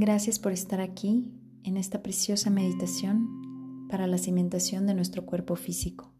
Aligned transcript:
Gracias 0.00 0.38
por 0.38 0.52
estar 0.52 0.80
aquí 0.80 1.30
en 1.62 1.76
esta 1.76 2.02
preciosa 2.02 2.48
meditación 2.48 3.86
para 3.90 4.06
la 4.06 4.16
cimentación 4.16 4.86
de 4.86 4.94
nuestro 4.94 5.26
cuerpo 5.26 5.56
físico. 5.56 6.10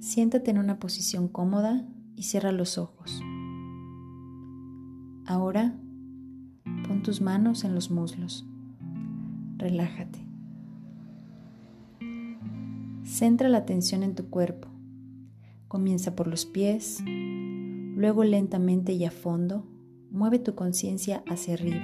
Siéntate 0.00 0.50
en 0.50 0.58
una 0.58 0.78
posición 0.78 1.28
cómoda 1.28 1.88
y 2.14 2.24
cierra 2.24 2.52
los 2.52 2.76
ojos. 2.76 3.22
Ahora 5.24 5.80
pon 6.86 7.02
tus 7.02 7.22
manos 7.22 7.64
en 7.64 7.74
los 7.74 7.90
muslos. 7.90 8.46
Relájate. 9.56 10.26
Centra 13.02 13.48
la 13.48 13.56
atención 13.56 14.02
en 14.02 14.14
tu 14.14 14.28
cuerpo. 14.28 14.68
Comienza 15.68 16.14
por 16.14 16.26
los 16.26 16.44
pies, 16.44 17.02
luego 17.06 18.24
lentamente 18.24 18.92
y 18.92 19.06
a 19.06 19.10
fondo 19.10 19.71
mueve 20.12 20.38
tu 20.38 20.54
conciencia 20.54 21.24
hacia 21.26 21.54
arriba, 21.54 21.82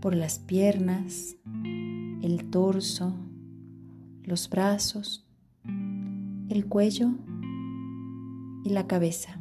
por 0.00 0.14
las 0.14 0.38
piernas, 0.38 1.36
el 2.22 2.50
torso, 2.50 3.14
los 4.22 4.48
brazos, 4.50 5.26
el 5.64 6.66
cuello 6.68 7.10
y 8.64 8.70
la 8.70 8.86
cabeza. 8.86 9.40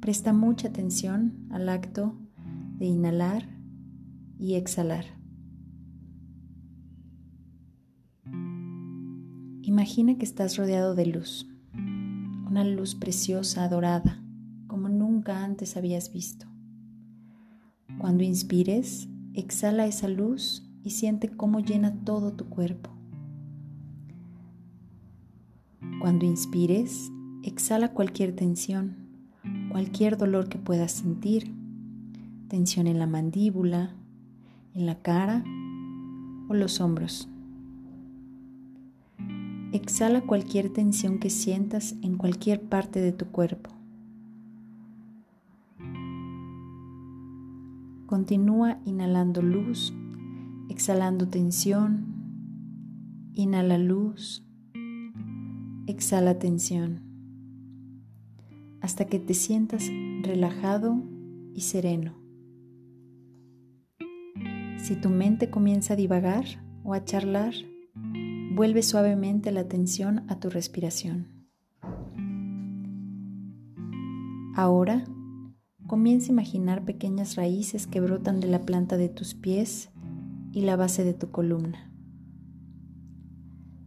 Presta 0.00 0.32
mucha 0.32 0.68
atención 0.68 1.46
al 1.50 1.68
acto 1.68 2.18
de 2.78 2.86
inhalar 2.86 3.48
y 4.38 4.54
exhalar. 4.54 5.04
Imagina 9.62 10.16
que 10.16 10.24
estás 10.24 10.56
rodeado 10.56 10.94
de 10.94 11.04
luz, 11.04 11.46
una 11.74 12.64
luz 12.64 12.94
preciosa, 12.94 13.68
dorada, 13.68 14.22
nunca 15.18 15.42
antes 15.42 15.76
habías 15.76 16.12
visto. 16.12 16.46
Cuando 17.98 18.22
inspires, 18.22 19.08
exhala 19.34 19.84
esa 19.86 20.06
luz 20.06 20.62
y 20.84 20.90
siente 20.90 21.28
cómo 21.28 21.58
llena 21.58 22.04
todo 22.04 22.34
tu 22.34 22.44
cuerpo. 22.44 22.90
Cuando 26.00 26.24
inspires, 26.24 27.10
exhala 27.42 27.94
cualquier 27.94 28.36
tensión, 28.36 28.94
cualquier 29.72 30.16
dolor 30.18 30.48
que 30.48 30.58
puedas 30.58 30.92
sentir, 30.92 31.52
tensión 32.46 32.86
en 32.86 33.00
la 33.00 33.08
mandíbula, 33.08 33.96
en 34.74 34.86
la 34.86 35.02
cara 35.02 35.42
o 36.48 36.54
los 36.54 36.80
hombros. 36.80 37.28
Exhala 39.72 40.20
cualquier 40.20 40.72
tensión 40.72 41.18
que 41.18 41.28
sientas 41.28 41.96
en 42.02 42.16
cualquier 42.16 42.62
parte 42.62 43.00
de 43.00 43.10
tu 43.10 43.26
cuerpo. 43.26 43.77
Continúa 48.08 48.80
inhalando 48.86 49.42
luz, 49.42 49.92
exhalando 50.70 51.28
tensión. 51.28 52.06
Inhala 53.34 53.76
luz, 53.76 54.48
exhala 55.86 56.38
tensión, 56.38 57.02
hasta 58.80 59.04
que 59.04 59.18
te 59.18 59.34
sientas 59.34 59.90
relajado 60.22 61.02
y 61.52 61.60
sereno. 61.60 62.14
Si 64.78 64.96
tu 64.96 65.10
mente 65.10 65.50
comienza 65.50 65.92
a 65.92 65.96
divagar 65.96 66.46
o 66.84 66.94
a 66.94 67.04
charlar, 67.04 67.52
vuelve 68.54 68.82
suavemente 68.82 69.52
la 69.52 69.60
atención 69.60 70.24
a 70.28 70.40
tu 70.40 70.48
respiración. 70.48 71.26
Ahora 74.54 75.04
Comienza 75.88 76.26
a 76.26 76.34
imaginar 76.34 76.84
pequeñas 76.84 77.36
raíces 77.36 77.86
que 77.86 78.00
brotan 78.00 78.40
de 78.40 78.46
la 78.46 78.66
planta 78.66 78.98
de 78.98 79.08
tus 79.08 79.32
pies 79.32 79.88
y 80.52 80.60
la 80.60 80.76
base 80.76 81.02
de 81.02 81.14
tu 81.14 81.30
columna. 81.30 81.90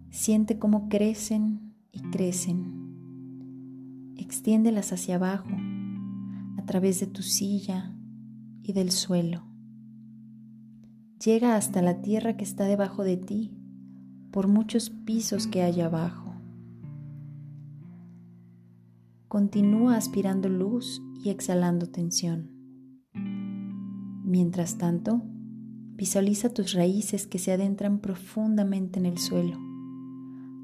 Siente 0.09 0.57
cómo 0.57 0.89
crecen 0.89 1.75
y 1.91 2.01
crecen. 2.09 4.15
Extiéndelas 4.17 4.91
hacia 4.91 5.17
abajo, 5.17 5.51
a 6.57 6.65
través 6.65 6.99
de 6.99 7.05
tu 7.05 7.21
silla 7.21 7.95
y 8.63 8.73
del 8.73 8.89
suelo. 8.89 9.43
Llega 11.23 11.55
hasta 11.55 11.83
la 11.83 12.01
tierra 12.01 12.35
que 12.35 12.43
está 12.43 12.65
debajo 12.65 13.03
de 13.03 13.17
ti, 13.17 13.55
por 14.31 14.47
muchos 14.47 14.89
pisos 14.89 15.45
que 15.45 15.61
hay 15.61 15.81
abajo. 15.81 16.20
Continúa 19.31 19.95
aspirando 19.95 20.49
luz 20.49 21.01
y 21.23 21.29
exhalando 21.29 21.85
tensión. 21.85 22.51
Mientras 24.25 24.77
tanto, 24.77 25.21
visualiza 25.95 26.49
tus 26.49 26.73
raíces 26.73 27.27
que 27.27 27.39
se 27.39 27.53
adentran 27.53 27.99
profundamente 27.99 28.99
en 28.99 29.05
el 29.05 29.17
suelo, 29.19 29.57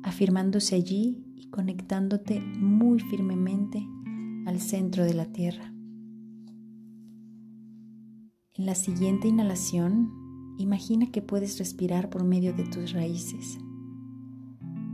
afirmándose 0.03 0.75
allí 0.75 1.23
y 1.33 1.49
conectándote 1.49 2.41
muy 2.41 2.99
firmemente 2.99 3.87
al 4.45 4.59
centro 4.59 5.05
de 5.05 5.13
la 5.13 5.27
tierra. 5.27 5.73
En 8.53 8.65
la 8.65 8.75
siguiente 8.75 9.29
inhalación, 9.29 10.11
imagina 10.57 11.09
que 11.09 11.21
puedes 11.21 11.57
respirar 11.57 12.09
por 12.09 12.25
medio 12.25 12.53
de 12.53 12.65
tus 12.65 12.91
raíces. 12.91 13.59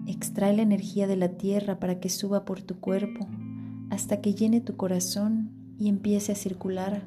Extrae 0.05 0.55
la 0.55 0.61
energía 0.61 1.07
de 1.07 1.15
la 1.15 1.37
tierra 1.37 1.79
para 1.79 1.99
que 1.99 2.09
suba 2.09 2.45
por 2.45 2.61
tu 2.61 2.79
cuerpo 2.79 3.27
hasta 3.93 4.21
que 4.21 4.33
llene 4.33 4.59
tu 4.59 4.75
corazón 4.75 5.51
y 5.77 5.87
empiece 5.87 6.31
a 6.31 6.35
circular 6.35 7.03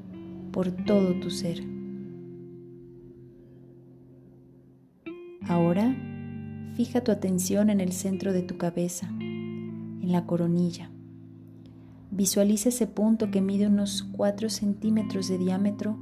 por 0.53 0.71
todo 0.71 1.19
tu 1.19 1.31
ser. 1.31 1.65
Ahora, 5.49 5.97
fija 6.75 7.03
tu 7.03 7.11
atención 7.11 7.71
en 7.71 7.81
el 7.81 7.91
centro 7.91 8.33
de 8.33 8.43
tu 8.43 8.57
cabeza, 8.57 9.09
en 9.19 10.13
la 10.13 10.27
coronilla. 10.27 10.93
Visualiza 12.13 12.69
ese 12.69 12.87
punto 12.87 13.33
que 13.33 13.41
mide 13.41 13.67
unos 13.67 14.05
4 14.13 14.49
centímetros 14.49 15.29
de 15.29 15.39
diámetro 15.39 15.99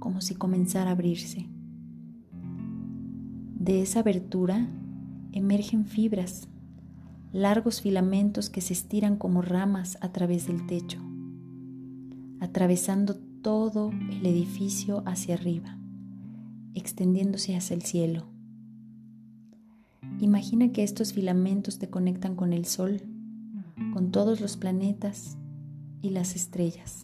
como 0.00 0.20
si 0.20 0.34
comenzara 0.34 0.90
a 0.90 0.92
abrirse. 0.92 1.48
De 3.58 3.80
esa 3.80 4.00
abertura 4.00 4.68
emergen 5.32 5.86
fibras 5.86 6.50
largos 7.36 7.82
filamentos 7.82 8.48
que 8.48 8.62
se 8.62 8.72
estiran 8.72 9.16
como 9.16 9.42
ramas 9.42 9.98
a 10.00 10.10
través 10.10 10.46
del 10.46 10.66
techo, 10.66 10.98
atravesando 12.40 13.14
todo 13.42 13.90
el 13.90 14.24
edificio 14.24 15.02
hacia 15.04 15.34
arriba, 15.34 15.76
extendiéndose 16.74 17.54
hacia 17.54 17.74
el 17.74 17.82
cielo. 17.82 18.24
Imagina 20.18 20.72
que 20.72 20.82
estos 20.82 21.12
filamentos 21.12 21.78
te 21.78 21.90
conectan 21.90 22.36
con 22.36 22.54
el 22.54 22.64
Sol, 22.64 23.02
con 23.92 24.12
todos 24.12 24.40
los 24.40 24.56
planetas 24.56 25.36
y 26.00 26.10
las 26.10 26.36
estrellas. 26.36 27.02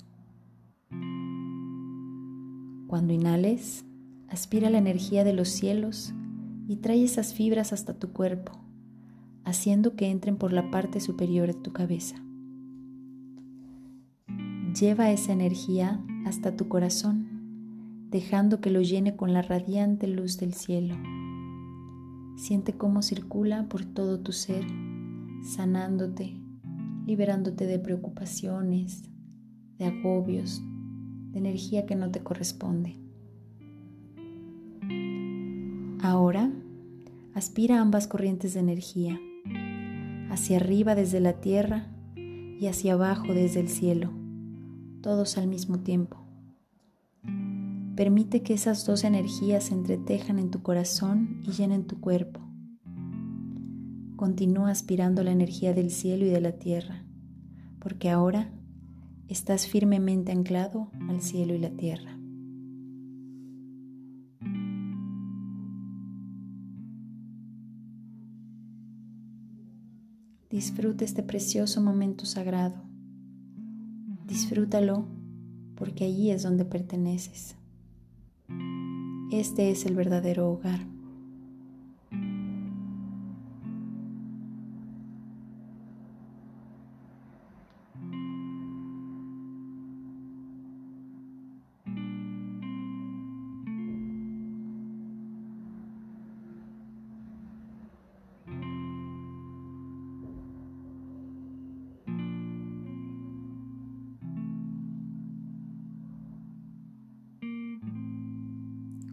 Cuando 2.87 3.13
inhales, 3.13 3.85
aspira 4.29 4.71
la 4.71 4.79
energía 4.79 5.25
de 5.25 5.35
los 5.35 5.51
cielos 5.51 6.15
y 6.69 6.77
trae 6.77 7.05
esas 7.05 7.35
fibras 7.35 7.75
hasta 7.75 7.93
tu 7.93 8.15
cuerpo 8.15 8.62
haciendo 9.53 9.97
que 9.97 10.11
entren 10.11 10.39
por 10.39 10.51
la 10.51 10.71
parte 10.71 10.99
superior 10.99 11.47
de 11.47 11.53
tu 11.53 11.73
cabeza. 11.73 12.17
Lleva 14.79 15.11
esa 15.11 15.33
energía 15.35 16.03
hasta 16.25 16.57
tu 16.57 16.69
corazón, 16.69 18.09
dejando 18.11 18.63
que 18.63 18.71
lo 18.71 18.81
llene 18.81 19.15
con 19.15 19.35
la 19.35 19.43
radiante 19.43 20.07
luz 20.07 20.39
del 20.39 20.55
cielo. 20.55 20.97
Siente 22.37 22.73
cómo 22.73 23.03
circula 23.03 23.69
por 23.69 23.85
todo 23.85 24.21
tu 24.21 24.33
ser, 24.33 24.65
sanándote, 25.45 26.35
liberándote 27.07 27.67
de 27.67 27.79
preocupaciones, 27.79 29.03
de 29.77 29.85
agobios, 29.85 30.63
de 31.33 31.39
energía 31.39 31.85
que 31.85 31.95
no 31.95 32.11
te 32.11 32.21
corresponde. 32.21 32.97
Ahora, 36.01 36.51
aspira 37.35 37.83
ambas 37.83 38.07
corrientes 38.09 38.55
de 38.55 38.61
energía 38.61 39.21
hacia 40.33 40.57
arriba 40.57 40.95
desde 40.95 41.21
la 41.21 41.35
tierra 41.35 41.89
y 42.17 42.67
hacia 42.67 42.95
abajo 42.95 43.35
desde 43.35 43.61
el 43.61 43.69
cielo, 43.69 44.11
todos 45.03 45.37
al 45.37 45.47
mismo 45.47 45.81
tiempo. 45.81 46.25
Permite 47.97 48.43
que 48.43 48.55
esas 48.55 48.87
dos 48.87 49.05
energías 49.05 49.65
se 49.65 49.75
entretejan 49.75 50.39
en 50.39 50.51
tu 50.51 50.63
corazón 50.63 51.43
y 51.47 51.51
llenen 51.53 51.87
tu 51.87 52.01
cuerpo. 52.01 52.41
Continúa 54.17 54.71
aspirando 54.71 55.23
la 55.23 55.33
energía 55.33 55.75
del 55.75 55.91
cielo 55.91 56.25
y 56.25 56.31
de 56.31 56.41
la 56.41 56.53
tierra, 56.53 57.05
porque 57.79 58.09
ahora 58.09 58.51
estás 59.29 59.67
firmemente 59.67 60.33
anclado 60.33 60.91
al 61.11 61.21
cielo 61.21 61.53
y 61.53 61.59
la 61.59 61.71
tierra. 61.71 62.12
Disfruta 70.53 71.03
este 71.07 71.23
precioso 71.23 71.81
momento 71.81 72.27
sagrado. 72.27 72.75
Disfrútalo 74.27 75.07
porque 75.77 76.05
allí 76.05 76.31
es 76.31 76.43
donde 76.43 76.67
perteneces. 76.67 77.57
Este 79.33 79.71
es 79.71 79.87
el 79.87 79.95
verdadero 79.95 80.51
hogar. 80.51 80.92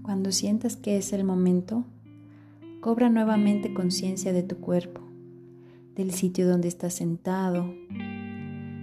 Cuando 0.10 0.32
sientas 0.32 0.76
que 0.76 0.98
es 0.98 1.14
el 1.14 1.24
momento, 1.24 1.86
cobra 2.82 3.12
nuevamente 3.12 3.76
conciencia 3.76 4.34
de 4.34 4.42
tu 4.42 4.58
cuerpo, 4.58 5.02
del 5.96 6.10
sitio 6.10 6.48
donde 6.48 6.68
estás 6.68 6.96
sentado. 6.96 7.72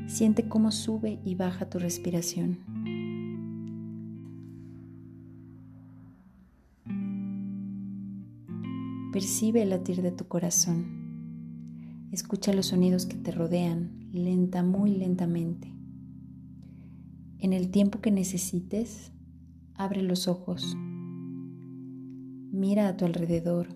Siente 0.06 0.48
cómo 0.48 0.70
sube 0.70 1.18
y 1.24 1.34
baja 1.34 1.68
tu 1.68 1.80
respiración. 1.80 2.60
Percibe 9.12 9.62
el 9.62 9.70
latir 9.70 10.02
de 10.02 10.12
tu 10.12 10.28
corazón. 10.28 12.06
Escucha 12.12 12.52
los 12.52 12.66
sonidos 12.66 13.04
que 13.04 13.16
te 13.16 13.32
rodean, 13.32 13.90
lenta, 14.12 14.62
muy 14.62 14.94
lentamente. 14.94 15.72
En 17.40 17.52
el 17.52 17.72
tiempo 17.72 18.00
que 18.00 18.12
necesites, 18.12 19.10
abre 19.74 20.02
los 20.02 20.28
ojos. 20.28 20.76
Mira 22.52 22.88
a 22.88 22.96
tu 22.96 23.04
alrededor. 23.04 23.68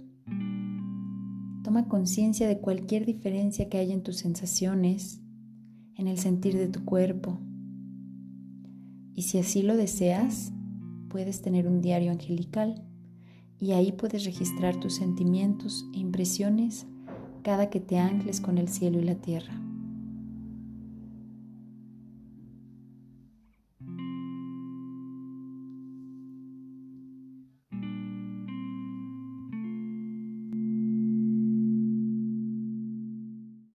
Toma 1.65 1.89
conciencia 1.89 2.49
de 2.49 2.61
cualquier 2.61 3.05
diferencia 3.05 3.69
que 3.69 3.79
haya 3.79 3.93
en 3.93 4.03
tus 4.03 4.17
sensaciones, 4.17 5.21
en 5.97 6.09
el 6.09 6.19
sentir 6.19 6.57
de 6.57 6.69
tu 6.69 6.85
cuerpo. 6.85 7.39
Y 9.15 9.23
si 9.23 9.39
así 9.39 9.63
lo 9.63 9.77
deseas, 9.77 10.53
puedes 11.09 11.43
tener 11.43 11.67
un 11.67 11.81
diario 11.81 12.13
angelical 12.13 12.87
y 13.59 13.73
ahí 13.73 13.93
puedes 13.93 14.25
registrar 14.25 14.79
tus 14.81 14.95
sentimientos 14.95 15.85
e 15.95 15.99
impresiones 15.99 16.87
cada 17.43 17.71
que 17.71 17.81
te 17.81 17.99
ancles 17.99 18.41
con 18.41 18.57
el 18.57 18.69
cielo 18.69 19.01
y 19.01 19.05
la 19.05 19.17
tierra. 19.17 19.70